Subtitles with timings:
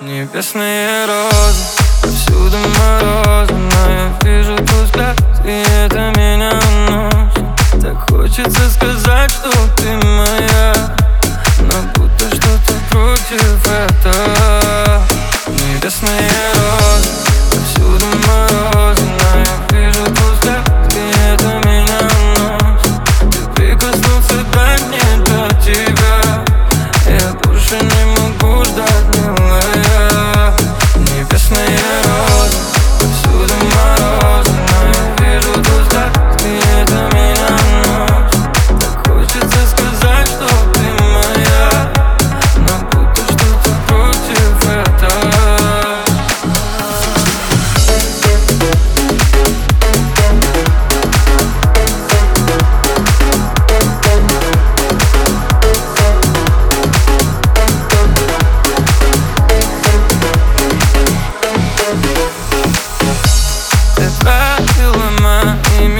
[0.00, 1.64] Небесные розы,
[2.00, 7.82] повсюду морозы Но я вижу твой взгляд, и это меня уносит.
[7.82, 10.96] Так хочется сказать, что ты моя
[11.62, 15.02] Но будто что-то против этого.
[15.48, 16.37] Небесные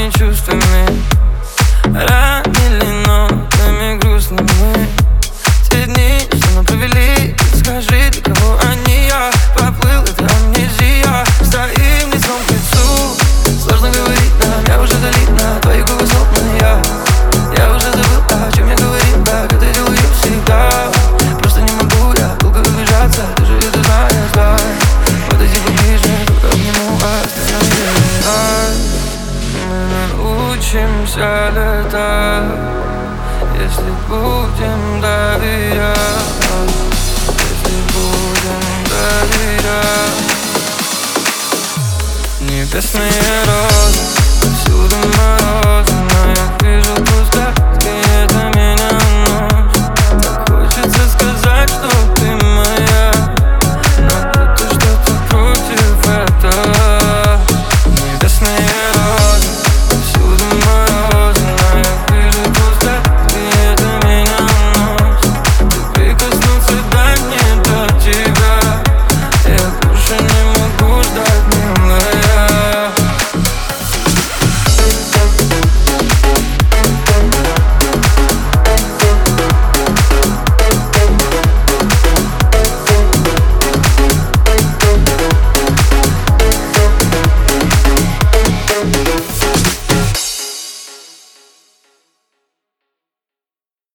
[0.09, 1.03] ain't used me.
[1.93, 2.48] But I
[30.73, 32.45] научимся летать,
[33.59, 35.95] если будем доверять,
[37.39, 40.27] если будем доверять.
[42.41, 43.68] Небесные роли.